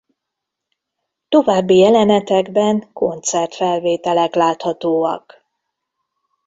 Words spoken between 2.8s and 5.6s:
koncertfelvételek láthatóak.